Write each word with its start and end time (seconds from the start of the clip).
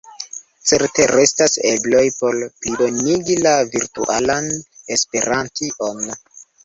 Certe 0.69 1.03
restas 1.11 1.59
ebloj 1.71 2.01
por 2.21 2.39
plibonigi 2.63 3.35
la 3.43 3.53
virtualan 3.75 4.49
Esperantion. 4.97 6.03